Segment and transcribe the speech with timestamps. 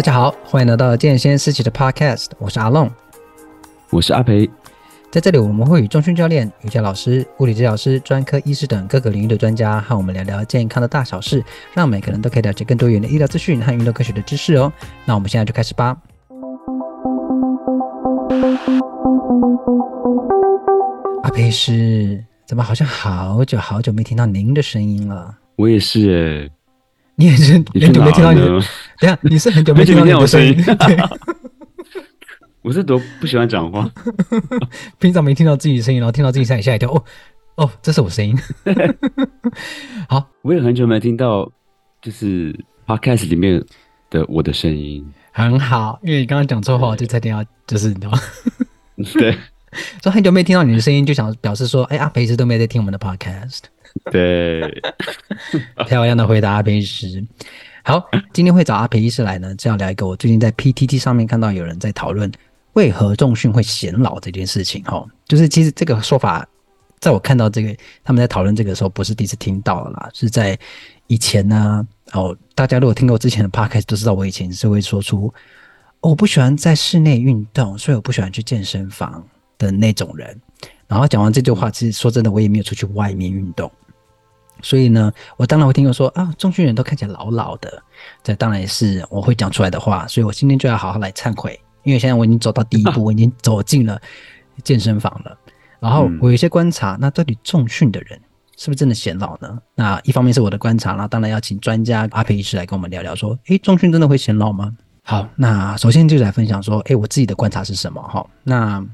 [0.00, 2.90] 大家好，欢迎来到健先思齐的 Podcast，我是阿龙，
[3.90, 4.48] 我是阿培，
[5.10, 11.44] 在这里我们会与中训教练、瑜伽老师、物理治疗师、专科医师等各个领域的专家和我们聊聊健康的大小事，
[11.74, 14.72] 让每个人都可以了解更多元的医疗资讯和运动科学的知识哦。
[15.04, 15.94] 那我们现在就开始吧。
[21.24, 25.36] 阿培师，怎么好像好久好久没听到您的声音了？
[25.56, 26.50] 我也是诶。
[27.20, 30.56] 你也是很久没听到你，等下你是很久没听到我声音。
[32.64, 33.86] 我是多不喜欢讲话，
[34.98, 36.90] 平常没听到自己的声音，然后听到自己声音吓一跳。
[36.90, 37.04] 哦
[37.56, 38.34] 哦，这是我声音。
[40.08, 41.52] 好，我也很久没听到，
[42.00, 43.62] 就是 podcast 里面
[44.08, 45.06] 的我的声音。
[45.32, 48.18] 很好，因为你刚刚讲错话，我就才听到，就是你知道吗？
[49.12, 49.36] 对，
[50.02, 53.64] 说很久没听到你的声音，就想表示说，哎，阿培一直都没在听我们的 podcast。
[54.10, 54.82] 对，
[55.86, 57.24] 漂亮的回答，阿培医师。
[57.82, 62.30] 好，今天会找阿培医师来呢，这要聊一个我最近在 PTT 上面看到有人在讨论
[62.74, 64.82] 为何重训会显老这件事情。
[64.84, 66.46] 哈，就是其实这个说法，
[66.98, 70.58] 在我看到这个他们在讨论这个时候，不是第一次听到了啦，是在
[71.06, 71.86] 以前呢。
[72.12, 75.32] 哦，大家如果听过之前的 Podcast 都知道，我以前是会说出
[76.00, 79.24] 我不喜欢在室内运动，所以我不喜欢去健身房
[79.56, 80.36] 的那种人。
[80.88, 83.70] 然后讲完这句话，其实说真的，我也没有出去外面运动。
[84.62, 87.82] 所以呢，我当然会听到说啊，重训人都看起来老老的，
[88.22, 90.06] 这当然也是我会讲出来的话。
[90.06, 94.00] 所以我今天就要好好来忏悔，因为现在我已经走到第一步，我已经走进了
[94.62, 95.36] 健身房了。
[95.78, 98.20] 然后我有一些观察，那到底重训的人
[98.56, 99.58] 是不是真的显老呢？
[99.74, 104.76] 那一方面是我的观察，然后当然要请专家阿培医师来跟我们聊聊，说，诶，重训真的会显老吗？
[105.02, 108.02] 好，那首先就来分享说，诶，我自己的观察是什么？
[108.02, 108.84] 哈，那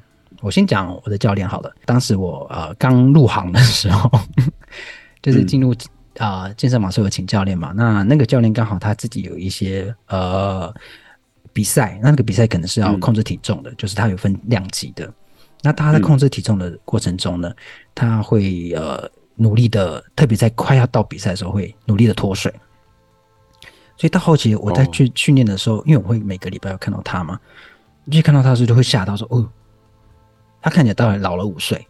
[0.41, 1.73] 我先讲我的教练好了。
[1.85, 4.09] 当时我呃刚入行的时候。
[5.27, 5.73] 就是进入
[6.19, 10.73] 啊、呃、健身房是有请教练嘛，那那个教练刚好他自己有一些呃
[11.53, 15.13] 比赛，那那个比赛可能是要控制体重的，嗯、就是他有分量级的。
[15.63, 17.57] 那他在控制体重的过程中呢，嗯、
[17.93, 22.55] 他会呃努力的，特别在快要到比赛的时候会努力的脱水。
[23.97, 27.41] 所以到后期我在去训练的时候，哦、因为我会每个礼拜要看到他嘛，
[28.05, 29.45] 一看到他的时候就会吓到说哦，
[30.63, 31.85] 他看起来大概老了五岁。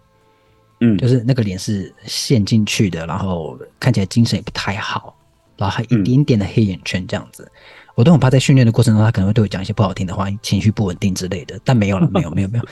[0.81, 5.17] 嗯，就是那个脸是陷进去的，然后看起来精神也不太好，
[5.57, 7.43] 然后还一点点的黑眼圈这样子。
[7.45, 7.53] 嗯、
[7.95, 11.59] 我都很怕在训练的过程中，他可能会对我讲一些不好听的话，情绪不稳定之类的。
[11.65, 12.65] 但没有了， 没有，没有，没有。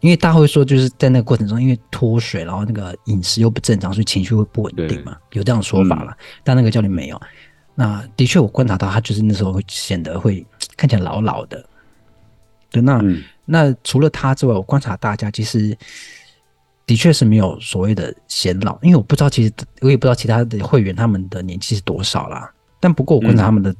[0.00, 6.10] 因为大家会说，就是在那个过程中，因为脱水，然后那个饮食又不正常，所以情绪会不稳定嘛，有这样的说法了。
[6.10, 7.20] 嗯、但那个教练没有。
[7.76, 10.44] 那的确，我观察到他就是那时候会显得会
[10.76, 11.64] 看起来老老的。
[12.70, 15.78] 对，那、嗯、那除了他之外，我观察大家其实。
[16.88, 22.50] 的确是没有所谓的显老，因为我不知道，其实我也不知道其他的会员他们的年纪是多少啦。
[22.80, 23.74] 但不过我观察他们的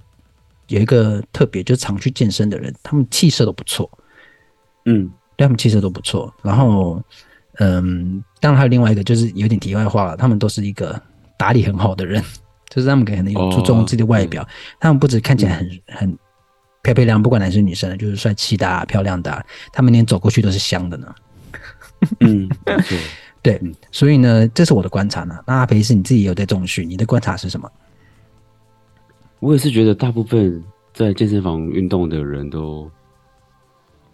[0.66, 3.90] 有一个特别，就是常去健身的人，他们气色都不错。
[4.84, 6.30] 嗯，对他们气色都不错。
[6.42, 7.02] 然后，
[7.58, 11.00] 嗯，当然还有另外一个，就是有点题外话了，他们都是一个
[11.38, 12.22] 打理很好的人，
[12.68, 14.48] 就是他们可能有注重自己的外表，哦、
[14.78, 16.18] 他们不止看起来很、嗯、很
[16.82, 19.42] 漂漂亮亮，不管男生女生，就是帅气的、啊、漂亮的、啊，
[19.72, 21.14] 他们连走过去都是香的呢。
[22.20, 22.48] 嗯，
[23.42, 23.60] 对，
[23.90, 25.38] 所以呢，这是我的观察呢。
[25.46, 27.70] 那阿培是你自己有在重训，你的观察是什么？
[29.40, 32.90] 我也是觉得大部分在健身房运动的人都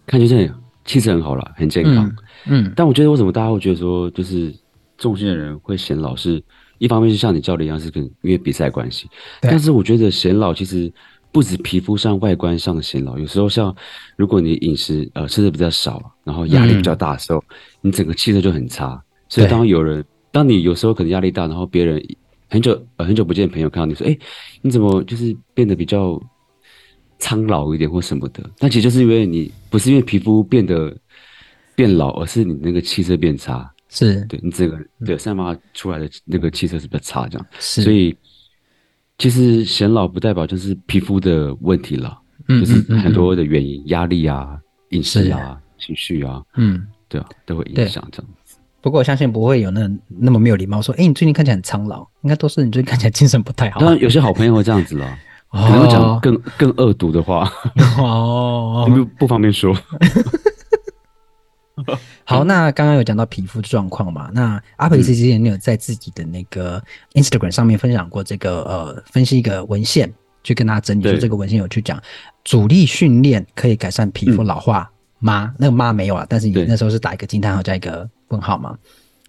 [0.07, 0.51] 看起来
[0.85, 2.07] 气质很好了，很健康。
[2.47, 4.55] 嗯，嗯，但我觉得为什么大家会觉得说，就是
[4.99, 6.45] 重训的人会显老是，是
[6.79, 9.09] 一方面是像你教的一样，是跟因为比赛关系。
[9.41, 10.93] 但是我觉得显老其实。
[11.35, 13.75] 不止皮肤上、外观上的显老，有时候像
[14.15, 19.03] 如果你饮食呃吃的比较少，然后压力比较大的时候，嗯、你整个气色就很差。
[19.29, 22.01] 所以当有人，对当你有时候可能压力大，然后别人
[22.49, 24.17] 很久呃很久不见的朋友看到你说，哎，
[24.63, 26.23] 你怎么就是变得比较
[27.19, 28.49] 苍老一点或什么的？
[28.57, 30.97] 但其实就是因为你不是因为皮肤变得
[31.75, 33.69] 变老，而是你那个气色变差。
[33.89, 37.47] 是对你这个对散发出来的那个气色是比较差，这样。
[37.59, 38.17] 是，所以。
[39.19, 42.19] 其实显老不代表就是皮肤的问题了，
[42.49, 44.59] 嗯，就是很多的原因，压、力啊、
[44.91, 48.31] 饮食啊、情绪啊，嗯，对啊，都会影响这样。
[48.45, 48.57] 子。
[48.81, 53.81] 不过我相信不会有那那么没有礼貌说，哎，你最近看起来很苍老，应该都是你最近看起来精神不太好。
[53.81, 55.19] 当然有些好朋友会这样子了，
[55.51, 57.51] 可能会讲更更恶毒的话，
[57.99, 59.75] 哦， 不不方便说。
[62.25, 64.31] 好，那刚刚有讲到皮肤状况嘛？
[64.33, 66.83] 那阿培之前你有在自己的那个
[67.15, 70.13] Instagram 上面分享过这个呃，分析一个文献，
[70.43, 72.01] 去跟大家整理说这个文献有去讲
[72.45, 74.89] 阻力训练可以改善皮肤老化
[75.19, 75.53] 吗？
[75.53, 78.79] 嗯、那个吗没有啊，但是你那时候是打一个惊叹号加一个问号嘛？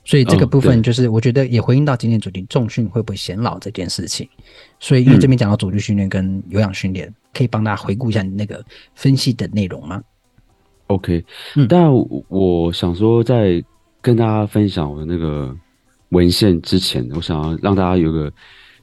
[0.07, 4.29] 所以这个部分就是我觉得也回应到今天主题重训会不会显老这件事情。
[4.79, 8.63] 所以因为这边讲到阻力训练跟有氧训练，可以帮大家回顾一下你那个
[8.93, 9.99] 分析的内容吗
[10.87, 11.91] ？OK，嗯，但
[12.27, 13.63] 我想说，在
[14.01, 15.55] 跟大家分享我的那个
[16.09, 18.31] 文献之前，我想要让大家有个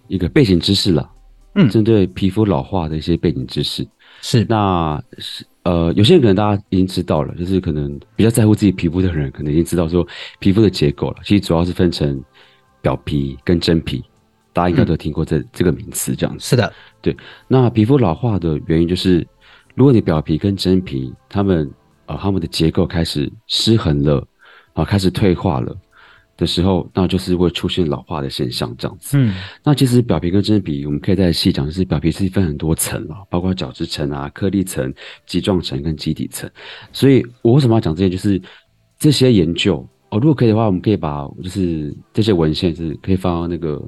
[0.09, 1.09] 一个背景知识啦，
[1.55, 3.87] 嗯，针对皮肤老化的一些背景知识
[4.21, 10.07] 是，那是呃，有些人可能大家已经知道了，就是可能比较在乎自己皮肤的人，可能已经知道说
[10.41, 12.21] 皮肤的结构了，其实主要是分成
[12.81, 14.03] 表皮跟真皮。
[14.55, 16.71] 大家应该都听过这、嗯、这个名词，这样子是的，
[17.01, 17.17] 对。
[17.49, 19.27] 那皮肤老化的原因就是，
[19.75, 21.73] 如果你表皮跟真皮，它们啊、
[22.13, 24.27] 呃，它们的结构开始失衡了，
[24.75, 25.75] 啊，开始退化了
[26.37, 29.17] 的时候，那就是会出现老化的现象，这样子。
[29.19, 29.35] 嗯。
[29.65, 34.93] 那其实表皮跟真皮，我们可以再细讲，就是表皮是分很多层了，包括角质层啊、颗粒层、
[35.27, 36.51] 棘状层跟基底层。
[36.93, 38.11] 所以我为什么要讲这些？
[38.11, 38.41] 就是
[38.99, 43.83] 这些研究哦，如果可以的话，我们可以把就是这些文献是可以放到那个。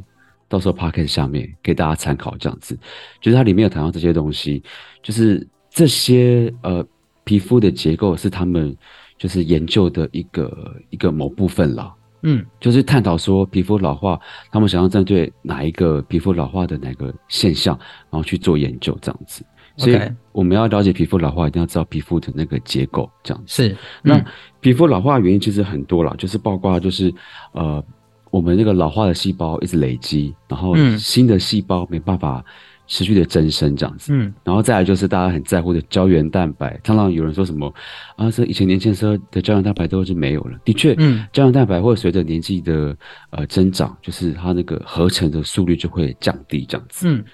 [0.47, 2.79] 到时候 podcast 下面给大家参考，这样子，
[3.21, 4.63] 就是它里面有谈到这些东西，
[5.03, 6.87] 就是这些呃
[7.25, 8.77] 皮肤的结构是他们
[9.19, 11.93] 就是研究的一个一个某部分了，
[12.23, 14.21] 嗯，就是探讨说皮肤老化，
[14.53, 17.79] 他们想要针对哪一个皮肤老化的哪个现象，
[18.11, 19.45] 然后去做研究这样子，
[19.77, 19.99] 所以
[20.33, 23.69] 我们要了解皮肤老化，一定要知道皮肤的那个结构这样子。
[23.69, 24.25] 是，那
[24.61, 27.13] 皮肤老化的原因其实很多啦，就是包括就是
[27.53, 27.85] 呃。
[28.31, 32.45] 我们那个老化的细胞一直累积，然后新的细胞没办法
[32.87, 34.13] 持续的增生，这样子。
[34.13, 36.79] 嗯，然后再来就是大家很在乎的胶原蛋白。
[36.85, 37.73] 常常有人说什么
[38.17, 40.59] 啊，这以前年轻时候的胶原蛋白都是没有了。
[40.65, 42.97] 的确，嗯，胶原蛋白会随着年纪的
[43.31, 47.09] 呃增长，就是它那个合成的速率就会降低，这样子。
[47.09, 47.25] 嗯。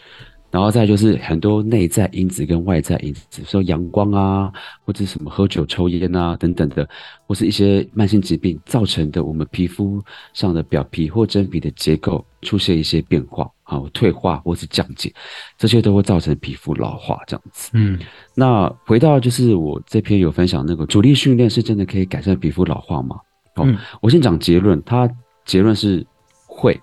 [0.50, 4.52] 然后再就是很多内在因子跟外在因子，说阳光啊，
[4.84, 6.88] 或者什么喝酒、抽烟啊等等的，
[7.26, 10.02] 或是一些慢性疾病造成的，我们皮肤
[10.32, 15.12] 上的表皮或真皮的结构出现一些变化，啊退化或是降解，
[15.56, 17.70] 这些都会造成皮肤老化这样子。
[17.74, 17.98] 嗯，
[18.34, 23.16] 那回到就是我这篇有分享那个阻力训练是真的可以改善皮肤老化吗？
[23.54, 25.08] 好，嗯，我先讲结论，它
[25.44, 26.04] 结论是
[26.46, 26.76] 会。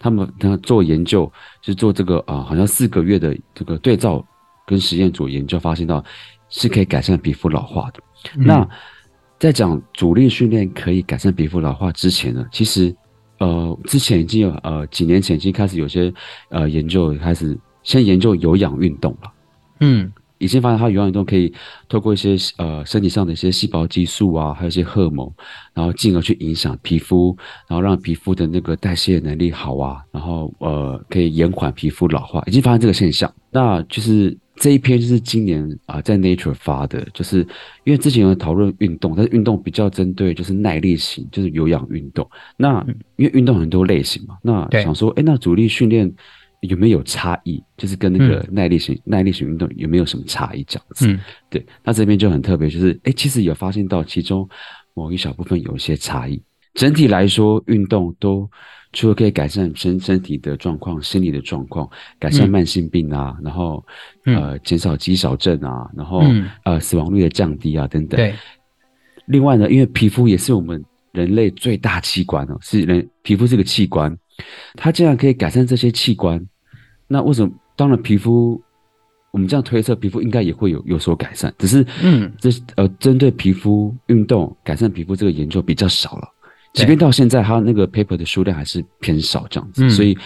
[0.00, 1.30] 他们他做研究，
[1.62, 4.26] 是做这个啊，好像四个月的这个对照
[4.66, 6.02] 跟实验组研究，发现到
[6.48, 8.00] 是可以改善皮肤老化的。
[8.36, 8.68] 嗯、那
[9.38, 12.92] 在讲阻力训练可以改善皮肤老化之前呢，其实
[13.38, 16.12] 呃之前已经有呃几年前已经开始有些
[16.48, 19.32] 呃研究开始先研究有氧运动了。
[19.80, 20.10] 嗯。
[20.40, 21.52] 已经发现，它有氧运动可以
[21.88, 25.30] 透过一些呃身体上的一些细胞激素啊，还有一些荷尔蒙，
[25.74, 27.36] 然后进而去影响皮肤，
[27.68, 32.42] 然后让皮肤的那个代谢能力好啊，然后呃可以延缓皮肤老化。
[32.46, 33.32] 已经发现这个现象。
[33.52, 37.38] 那就是这一篇就是今年啊、呃、在 Nature 发的，就是
[37.84, 42.28] 因为之前有讨论运动，但是运动比较针对就是耐力型，就是有氧运动。
[42.56, 42.84] 那
[43.16, 46.10] 因为运动很多类型嘛，那想说，哎，那主力训练。
[46.60, 47.62] 有没有差异？
[47.76, 50.62] 就是跟那个耐力型、嗯、耐力型运动有没有什么差异？
[50.64, 51.18] 这样子，嗯，
[51.48, 51.64] 对。
[51.82, 54.46] 那这边就很特别，就是哎，其实有发现到其中
[54.92, 56.42] 某一小部分有一些差异。
[56.74, 58.48] 整体来说，运动都
[58.92, 63.84] 除了可以改善身身体的状况、心理的状况，改善慢性病啊，嗯、然后
[64.24, 68.18] 呃减少肌少症啊，然后、嗯、呃死亡率的降低啊等等。
[68.18, 68.34] 对。
[69.26, 74.14] 另外呢，因为皮肤也是我们人类最大器官哦，是人皮肤这个器官。
[74.74, 76.44] 它竟然可以改善这些器官，
[77.06, 77.52] 那为什么？
[77.76, 78.62] 当然，皮肤
[79.30, 81.50] 我们这样推测，皮肤应该也会有有所改善。
[81.56, 86.28] 只是，嗯，这呃，针对皮肤运动改善皮肤这个研究比较少了。
[86.74, 89.82] 即便到现在，它那个 paper 的数量还是偏少，这样子。
[89.86, 90.16] 嗯、所以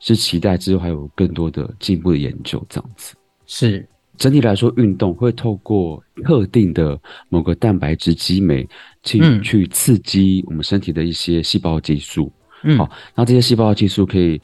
[0.00, 3.14] 是期待之后还有更多的进一步的研究，这样子。
[3.44, 3.86] 是
[4.16, 6.98] 整体来说，运动会透过特定的
[7.28, 8.66] 某个蛋白质激酶
[9.02, 12.32] 去、嗯、去刺激我们身体的一些细胞激素。
[12.62, 14.40] 嗯，好，那这些细胞激素可以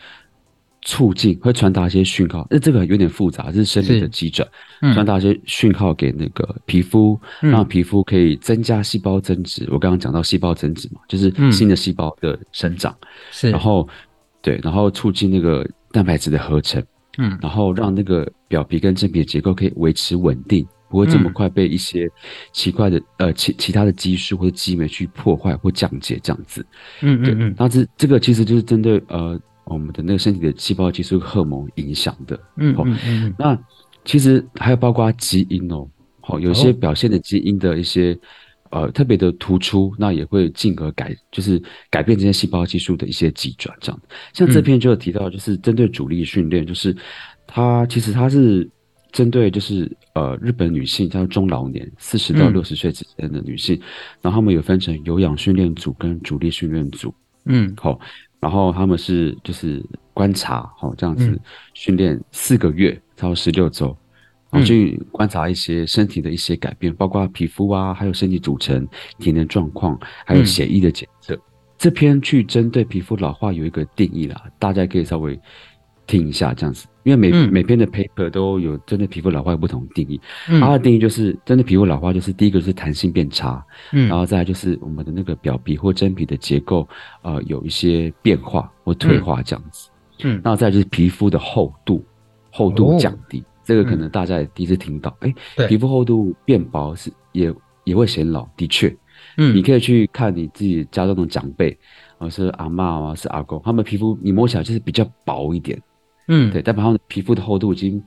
[0.83, 2.47] 促进，会传达一些讯号。
[2.51, 4.49] 那这个有点复杂，这是生理的机转，
[4.95, 9.69] 传达、嗯、一些讯号给那个皮肤，嗯、让皮肤可以增加细胞增殖。
[9.71, 12.95] 我刚刚讲到细胞增殖嘛，就是新的细胞的生长。
[13.31, 13.89] 是、嗯，然后
[14.41, 16.83] 对，然后促进那个蛋白质的合成。
[17.21, 20.65] 嗯，然后让那个表皮跟真皮的结构可以维持稳定。
[20.89, 22.11] 不会这么快被一些
[22.53, 26.67] 奇怪的、嗯、呃其其他的激素或者激酶去破坏或降解这样子，
[27.03, 33.59] 嗯嗯嗯，那这这个其实就是针对呃我们的那个身体的细胞激素荷尔蒙影响的，嗯嗯嗯，那
[34.05, 35.87] 其实还有包括基因哦，
[36.21, 38.19] 好有些表现的基因的一些、
[38.71, 44.01] 哦、呃特别的突出，那也会进而改就是改变这些细胞激素的一些急转这样。
[44.33, 46.97] 像这篇就有提到，就是针对主力训练，就是
[47.47, 48.69] 它其实它是。
[49.11, 53.83] 针对就是呃日本女性，叫中老年四十到六十岁之间的女性，嗯、
[54.23, 57.13] 然后他们有分成有氧训练组跟主力训练组，
[57.47, 57.99] 嗯，好，
[58.39, 61.41] 然后他们是就是观察，好这样子
[61.75, 63.97] 训练四个月，超十六周，
[64.51, 68.87] 然后去观察一些身体的一些改变，包括皮肤啊，还有身体组成、
[69.19, 71.35] 体能状况，还有血液的检测。
[71.35, 71.41] 嗯、
[71.79, 75.39] 这篇去针对皮肤老化有一个定义啦，大家可以稍微
[76.09, 76.89] 听一下这样子。
[77.05, 86.87] 因为每、嗯、每篇的 paper 都有针对皮肤老化有不同的定义，嗯、它的定义就是针对皮肤老化，就是第一个是弹性变差，嗯，然后再来就是我们的那个表皮或真皮的结构，
[87.23, 89.89] 呃，有一些变化或退化这样子，
[90.23, 92.05] 嗯，那再来就是皮肤的厚度，
[92.51, 97.51] 厚度降低，哦、这个可能大家也第一次听到，哎、嗯，皮肤厚度变薄是也
[97.85, 98.95] 也会显老，的确，
[99.39, 101.75] 嗯，你可以去看你自己家中的长辈，
[102.19, 105.81] 啊，是阿嬷啊，是阿公，他们皮肤你摸起来就是比较薄一点。
[106.29, 108.03] 嗯，对，代表他们皮肤的厚度已经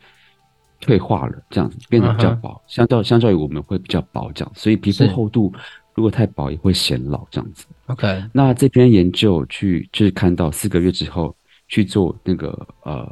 [0.79, 5.53] 退化了，这样子变得比较薄，啊、相较相较于我们会比较薄这样，所以皮肤厚度
[5.93, 7.65] 如果太薄也会显老这样子。
[7.87, 11.35] OK，那这篇研究去就是看到四个月之后
[11.67, 13.11] 去做那个呃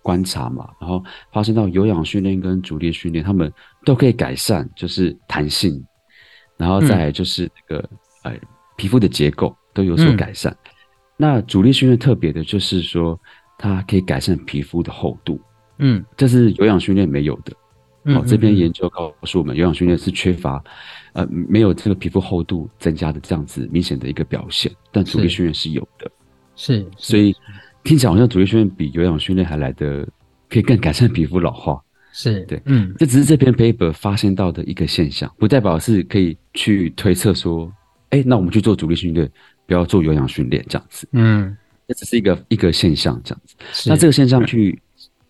[0.00, 3.52] 观察嘛，然后发现到有氧训练跟阻力训练他们
[3.84, 5.84] 都可以改善就是弹性，
[6.56, 7.88] 然后再就是那个、
[8.24, 8.40] 嗯、呃
[8.76, 10.52] 皮肤的结构都有所改善。
[10.52, 10.70] 嗯、
[11.16, 13.18] 那阻力训练特别的就是说。
[13.62, 15.40] 它可以改善皮肤的厚度，
[15.78, 17.52] 嗯，这是有氧训练没有的。
[18.04, 20.60] 嗯、哦，这篇研究告诉我们，有氧训练是缺乏，
[21.12, 26.10] 呃，没有这个皮肤厚度增加的这样子明显的一个表现，但阻力训练是有的。
[26.56, 27.32] 是，是所以
[27.84, 30.04] 听起来好像阻力训练比有氧训练还来的
[30.50, 31.80] 可以更改善皮肤老化。
[32.12, 37.72] 是对，嗯，这只是这篇 paper 发现到的一个现象，不代表是可以去推测说，
[38.10, 39.30] 哎，那我们去做阻力训练，
[39.64, 41.08] 不要做有氧训练这样子。
[41.12, 41.56] 嗯。
[41.92, 43.54] 这只是一个一个现象，这样子。
[43.90, 44.80] 那这个现象去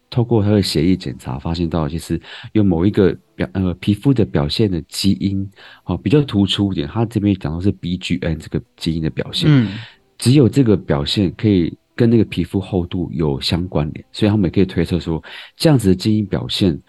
[0.08, 2.20] 透过他的血液检查，发现到其实
[2.52, 5.48] 有某一个表呃皮肤的表现的基因，
[5.84, 6.86] 哦比较突出一点。
[6.86, 9.78] 他这边讲到是 BGN 这个基因的表现，嗯，
[10.18, 15.22] 只有这个表现可以跟那个皮肤厚度有相关联，所以他们也可以推测说，
[15.56, 16.80] 这样子的基因表现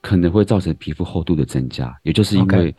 [0.00, 2.74] 可能会造成皮肤厚度的增加，也就是因为。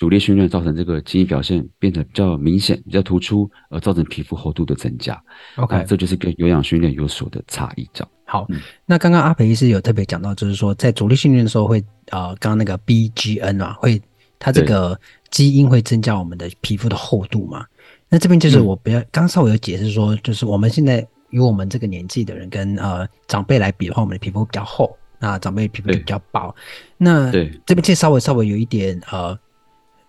[0.00, 5.22] 阻力训练造成这个基因表现变得比较明显、比较突出，而造成皮肤厚度的增加。
[5.56, 7.86] OK，这就是跟有氧训练有所的差异。
[7.92, 8.46] 这样好。
[8.48, 14.00] 嗯、那刚刚阿培医师有特别讲到，就是说在主力训练的时候会呃，刚刚那个 BGN 啊，会
[14.38, 17.66] 它这个基因会增加我们的皮肤的厚度嘛？
[18.08, 26.56] 那这边就是我不要刚、嗯、稍微有解释说，就是我们现在以我们这个年纪的人跟呃长辈来比的话，我们的皮肤比较厚，那长辈皮肤比较薄。
[26.96, 29.38] 那对这边其实稍微稍微有一点呃。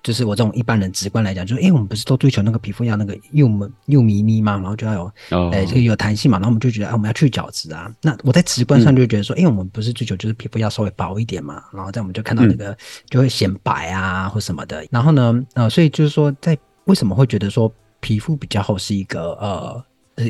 [0.03, 5.53] 就是我这种一般人直观来讲，就是，哎、欸，我们不是都追求那个皮肤要那个又闷又咪咪嘛，然后就要有，哎、oh.
[5.53, 7.93] 欸，这个有弹性嘛，然后我们就觉得，哎、啊，我们要去角质啊。
[8.01, 12.75] 那我在直观上就觉得说，哎、嗯欸，我们不是追求就是皮肤要稍微薄一点嘛，然后在我们就看到那个
[13.11, 14.83] 就会显白啊或什么的。
[14.89, 19.83] 然后呢，呃，所以就是说，在为什么会觉得说皮肤比较厚是一个呃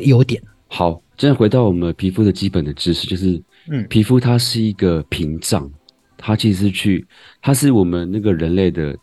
[0.04, 0.42] 优点？
[0.68, 5.72] 好，现在回到我们皮肤的基本的知识，就是，嗯，皮肤它是一个屏障，
[6.18, 7.08] 它其实是去，
[7.42, 8.94] 它是我们那个人类的。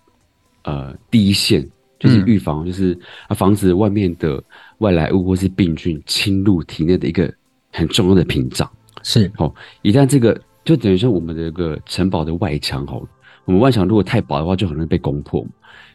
[0.68, 1.66] 呃，第一线
[1.98, 2.96] 就是预防，就是
[3.26, 4.42] 啊，防止外面的
[4.78, 7.32] 外来物或是病菌侵入体内的一个
[7.72, 8.70] 很重要的屏障。
[9.02, 13.02] 是，哦，一旦这个就等于说我们的一个城堡的外墙，好，
[13.46, 15.46] 我们外墙如果太薄的话，就很容易被攻破。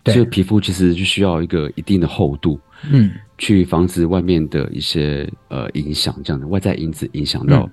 [0.03, 2.59] 对，所以皮肤其实就需要一个一定的厚度，
[2.91, 7.71] 嗯，去防止外面的一些呃影响，这样的外在因子影响到，嗯、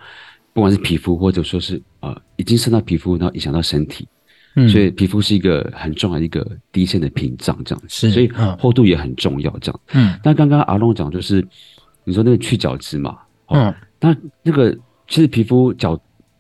[0.53, 4.07] 不管是皮肤或者说是呃已经渗到皮肤，然后影响到身体。
[4.55, 8.29] 嗯，所以皮肤是一个很重要的一个第一线的屏障，这样子，是，所以
[8.59, 9.81] 厚度也很重要，这样。
[9.93, 11.47] 嗯，那刚刚阿龙讲就是，
[12.03, 13.17] 你说那个去角质嘛，
[13.51, 14.77] 嗯，那那个
[15.07, 15.97] 其实皮肤角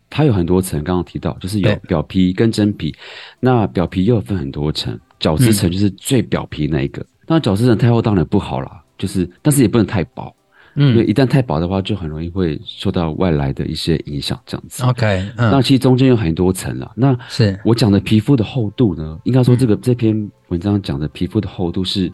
[0.09, 2.93] 它有很多层，刚刚提到就是有表皮跟真皮，
[3.38, 10.35] 那表皮又分很多层，角质层就是最表皮那一个，那角质层太厚当然不好啦，就是但是也不能太薄。
[10.75, 14.85] 嗯，因为一旦太薄的话，就很容易会受到外来的一些影响，这样子。
[14.85, 16.91] OK，嗯，那其实中间有很多层了。
[16.95, 19.19] 那是我讲的皮肤的厚度呢？
[19.25, 22.12] 应该说这个这篇文章讲的皮肤的厚度是，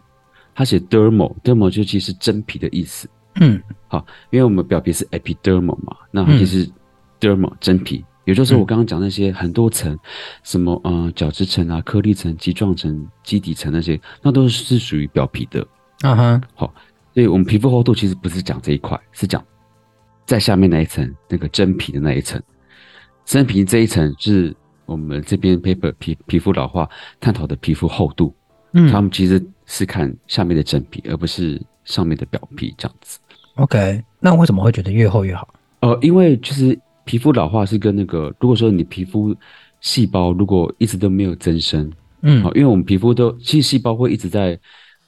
[0.55, 3.09] 它写 dermal，dermal 就其实是真皮的意思。
[3.41, 6.67] 嗯，好，因为我们表皮是 epidermal 嘛，那它就是
[7.21, 9.95] dermal 真皮，也就是我刚刚讲那些很多层，
[10.43, 15.61] 什么呃角质层啊、颗粒层、棘状层、基底层那些，那都是属于表皮的。
[16.03, 16.75] 啊哈，好。
[17.16, 19.42] 所以我们皮肤厚度其实不是讲这一块，是讲
[20.26, 22.38] 在下面那一层那个真皮的那一层。
[23.25, 24.54] 真皮这一层是
[24.85, 26.87] 我们这边 paper 皮皮肤老化
[27.18, 28.35] 探讨的皮肤厚度。
[28.73, 33.18] 嗯，他们其实是看下面的真皮，而不是上面的表皮这样子。
[33.54, 35.49] OK，那为什么会觉得越厚越好？
[35.80, 39.35] 呃，因为其实皮肤老化是跟那个，如果说你皮肤
[39.80, 44.61] 细胞如果一直都没有增生，嗯，好，因为我们皮肤都其实细胞会一直在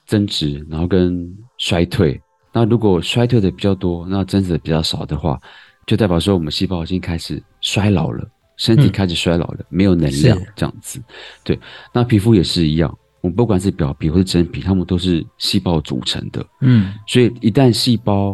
[0.09, 2.19] 增值，然后跟衰退，
[2.51, 5.39] 那如果衰退的比较多，那增值的比较少的话，
[5.85, 10.99] 就代表说我们细胞已经开始衰老了，身体开始衰老了，嗯、没有能量这样子。
[11.43, 11.59] 对，
[11.93, 16.43] 那皮肤也是一样，我们不管是表皮或是真皮，它们都是细胞组成的。
[16.61, 18.31] 嗯，所以一旦细胞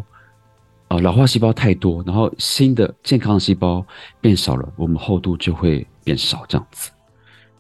[0.87, 3.85] 啊、呃、老化细胞太多，然后新的健康的细胞
[4.21, 6.89] 变少了，我们厚度就会变少这样子。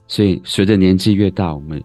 [0.07, 1.83] 所以随着年纪越大，我们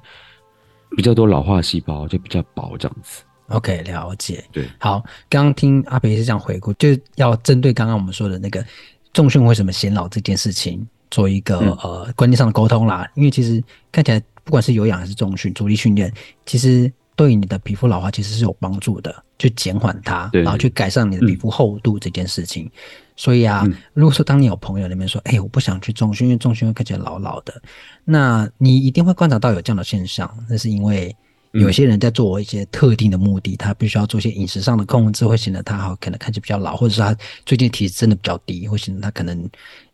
[0.96, 3.22] 比较多老化细胞就比较薄这样子。
[3.48, 4.44] OK，了解。
[4.52, 8.64] 对，好，刚刚听阿培是这样回顾，就是要针对刚刚我们说的那个
[9.12, 13.08] 重训为什么显老这件事情做一个、嗯、呃观念上的沟通啦。
[13.14, 16.12] 因为其实看起来不管是有氧还是重训、阻力训练，
[16.46, 16.90] 其实
[17.20, 22.64] 对于你的皮肤老化其实是有帮助的，去减缓它，对然后去改善你的皮肤厚度这件事情。
[22.64, 22.70] 嗯、
[23.14, 27.60] 所以啊，嗯、如果说当你有朋友那边说，哎，我不想去重训，因为重训会看起来老老的，
[28.06, 31.14] 那你一定会观察到有这样的现象，那是因为。
[31.52, 37.12] 有些人在做一些特定的目的，他必须要做一些饮食上的控制，会显得他好可能看起来比较老，或者是他
[37.44, 39.36] 最近体质真的比较低，会显得他可能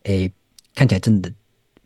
[0.03, 0.33] 诶、欸、
[0.75, 1.33] 看起来真的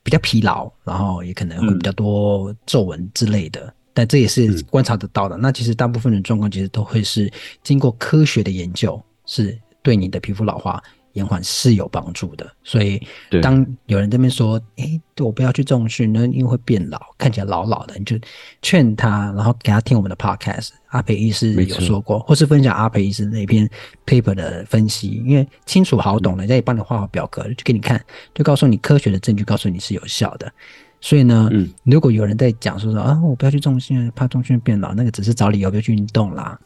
[0.02, 3.60] 比较疲劳，然后也可能会比较多皱纹之类的。
[3.60, 5.36] 嗯、但这也是观察得到的。
[5.36, 7.30] 嗯、那其实大部分的状况其实都会是
[7.62, 10.82] 经过科学的研究，是对你的皮肤老化。
[11.14, 13.04] 延缓是有帮助的，所以
[13.42, 18.16] 当有人这边说：“哎我不要去重训那，因为会变老，看起来老老的。”你就
[18.62, 20.68] 劝他，然后给他听我们的 podcast。
[20.90, 23.68] 阿培医师有说过，或是分享阿培医师那篇
[24.06, 28.00] paper 的分析，因为清楚好懂，人家也帮你画好表格，就给你看，
[28.32, 30.52] 就告诉你科学的证据，告诉你是有效的。
[31.00, 36.58] 所以呢，嗯，如果有人在讲说说啊，我不要去重训，怕重训变老，那个只是找理由不要去运动啦。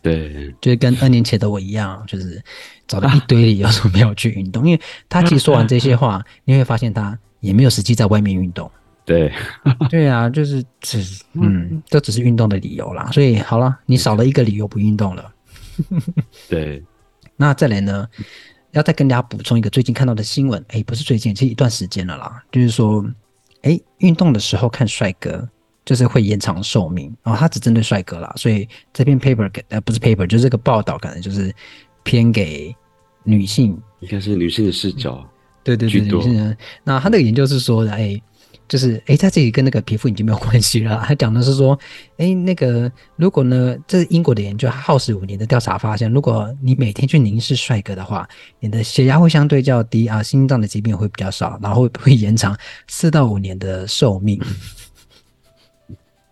[0.00, 2.42] 对，就是跟二年前的我一样，就是
[2.88, 8.68] 找到一堆理由说没有去运动，啊、因为他其实说完这些话， 你会发现他也没有实际在外面运动。
[9.04, 9.32] 对，
[9.88, 11.04] 对啊，就是只
[11.34, 13.10] 嗯，这只是运动的理由啦。
[13.12, 15.32] 所以好了，你少了一个理由不运动了。
[16.50, 16.82] 对，
[17.36, 18.08] 那再来呢，
[18.72, 23.04] 要再跟大家补充一个最近看到的新闻，哎，不是最近，其实一段时间了啦，就是说，
[23.62, 25.48] 哎，运动的时候看帅哥。
[25.84, 31.52] 就是会延长寿命，然后他只针对帅哥啦，所以这篇 paper 给呃不是 paper，就是这个报道可能就是
[32.04, 32.72] 偏给
[33.24, 35.28] 女性，应该是女性的视角，
[35.64, 36.56] 对对对，女性的。
[36.84, 38.16] 那他那个研究是说的，哎，
[38.72, 41.78] 就是哎，在这里跟那个皮肤已经没有关系了，他讲的是说，
[42.16, 48.26] 哎，那个如果呢，这是英国的研究，耗时五年的调查发现，如果你每天去凝视帅哥的话，
[48.60, 52.56] 你的血压会相对较低啊，心脏的疾病会比较少，然后会延长
[52.88, 54.40] 四到五年的寿命。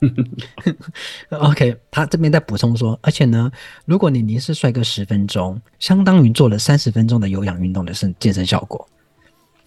[1.29, 3.53] OK，他这边在补充说，而且呢，
[3.85, 8.89] 如果你凝视帅哥十分钟，相当于做了三十分钟的有氧运动的身健身效果，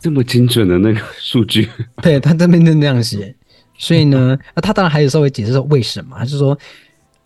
[0.03, 1.69] 这么精准的那个数据，
[2.03, 3.33] 对他这边就那样写。
[3.77, 6.57] 所以呢，那 他当然还有稍微解释说为什么，他是说，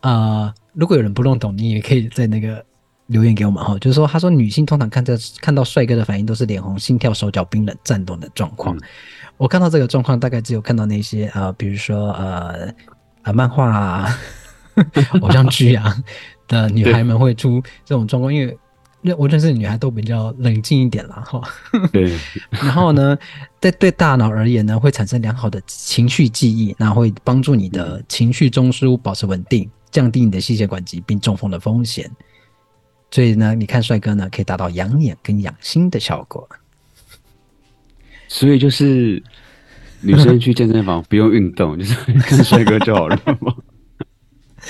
[0.01, 2.63] 呃，如果有人不弄懂，你也可以在那个
[3.07, 8.77] 留言给我们哈，就是说，他说女性通常看这看到帅哥的反应都是脸红、心跳、手脚冰冷、颤抖的状况。
[8.77, 8.81] 嗯、
[9.37, 12.71] 我看到这个状况，大概只有看到那些呃，比如说呃。
[13.23, 14.17] 啊，漫画啊，
[15.19, 15.93] 偶像剧啊
[16.47, 18.57] 的女孩们会出这种状况，因为
[19.17, 21.23] 我认识的女孩都比较冷静一点啦。
[21.25, 21.41] 哈。
[21.91, 22.17] 对。
[22.49, 23.17] 然后呢，
[23.61, 32.09] 在对大脑而言呢，会产生良好的情绪记忆，那会帮助你的情绪中枢保持稳定，降低你的心血管疾病、中风的风险。
[33.11, 36.47] 所以呢，你看帅哥呢，可以达到养眼跟养心的效果。
[38.27, 39.21] 所以就是。
[39.99, 43.51] 女生去健身房不用运动，就是看帅哥就好了嘛。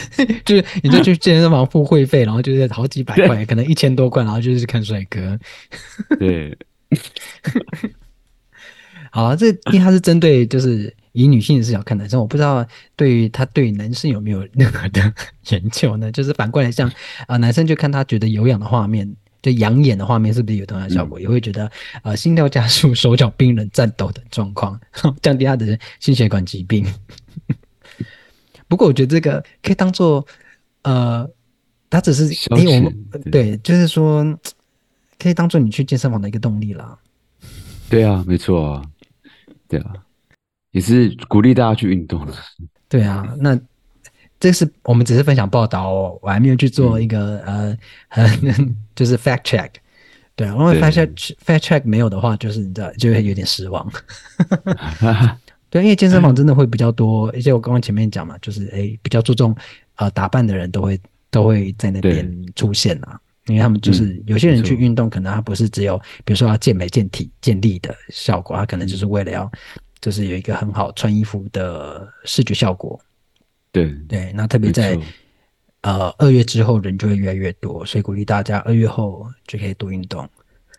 [0.46, 5.40] 就是你就去健身房付会费，然后就是好几百块，可能一千多块，然后就是看帅哥。
[6.20, 6.58] 对。
[9.12, 15.14] 好啊，这因为他是针对就是以女性的视角看男生，我不知道对于他对男生有没有任何的
[15.50, 16.12] 研究呢？
[16.12, 16.92] 就是反过来像
[17.28, 19.16] 啊，男生就看他觉得有氧的画面。
[19.40, 21.20] 就养眼的画面是不是有同样的效果？
[21.20, 24.78] 嗯、也会觉得呃心跳加速、手脚冰冷、颤抖的状况，
[25.22, 26.86] 降低他的心血管疾病。
[28.68, 30.26] 不过我觉得这个可以当做
[30.84, 31.30] 呃，
[31.90, 34.24] 它只是哎息、欸、我们对，就是说
[35.20, 36.98] 可以当做你去健身房的一个动力啦。
[37.90, 38.82] 对啊，没错啊，
[39.68, 39.94] 对啊，
[40.72, 42.34] 也是鼓励大家去运动的。
[42.90, 43.60] 对啊，那。
[44.40, 47.76] 这是我们只是分享报道哦，我还没有去做一个、嗯、
[48.10, 48.30] 呃，
[48.96, 49.72] 就是 fact check，
[50.36, 53.92] 对啊，因为 fact check fact check 没有的话，就是你知道就会有点失望。
[55.70, 59.54] 对，因为健身房真的会比较多，而且我刚刚前面讲嘛，就是诶比较注重
[59.96, 61.00] 呃打扮的人都会
[61.30, 62.26] 都会在那边
[62.56, 69.52] 出现啊，因为他们就是有些人去运动，可能他不是只有比如说要健美、健体、健力的效果，他可能就是为了要
[70.00, 72.98] 就是有一个很好穿衣服的视觉效果。
[73.74, 74.98] 对对，那特别在
[75.82, 80.28] 呃二月之后，人就会越来越多，所以鼓励大家二月后就可以多运动。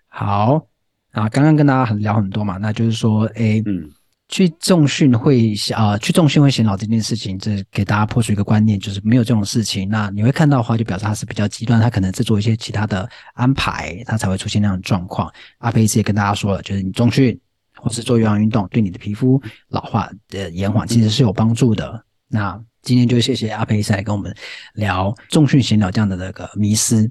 [0.06, 0.66] 好，
[1.12, 3.90] 啊，刚刚跟大家很聊很多嘛，那就是说，哎，嗯。
[4.28, 9.88] 去重训会啊、呃，去重训会显老这件事情，这给大家破除一个观念，就是没有这种事情。
[9.88, 15.32] 那你会看到的话，就表示他是比较极端，他可能在做一些其他的安排，他才会出现那样的状况。
[15.58, 17.38] 阿培医师也跟大家说了，就是你重训
[17.76, 22.04] 或是做有氧运动，对你的皮肤老化的延缓其实是有帮助的。
[22.28, 24.34] 那今天就谢谢阿培医师来跟我们
[24.74, 27.10] 聊重训显老这样的那个迷思。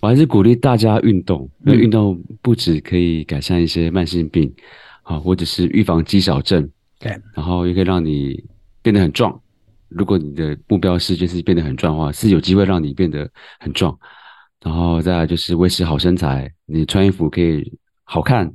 [0.00, 4.52] 我还是鼓励大家运动，因为运动不止可以改善一些慢性病。
[5.08, 6.68] 啊，或者是预防肌少症，
[6.98, 8.44] 对，然后也可以让你
[8.82, 9.40] 变得很壮。
[9.88, 13.98] 如果你的目标是就是变得很壮的话，是有机会让你变得很壮。
[14.62, 17.72] 然后再来就是维持好身材，你穿衣服可以
[18.04, 18.52] 好看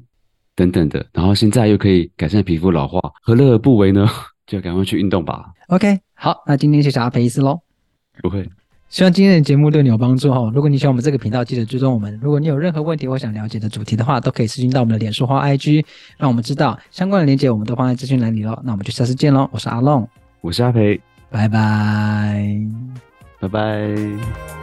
[0.54, 1.04] 等等的。
[1.12, 4.08] 然后现在又可以改善皮肤老化，何乐而不为呢？
[4.46, 5.52] 就赶快去运动吧。
[5.70, 7.62] OK，好，那今天谢谢阿培医师喽。
[8.22, 8.48] 不会。
[8.94, 10.52] 希望今天的节目对你有帮助哈！
[10.54, 12.16] 如果你喜欢我们这个频道，记得追踪我们。
[12.22, 15.84] 如果你有任何问题或想了解的主题的话，都可以私信到我们的脸书或 IG，
[16.16, 16.78] 让我们知道。
[16.92, 18.62] 相关的链接我们都放在资讯栏里喽。
[18.64, 19.50] 那我们就下次见喽！
[19.52, 20.08] 我是阿龙，
[20.42, 21.02] 我是阿培，
[21.32, 22.56] 拜拜，
[23.40, 24.63] 拜拜。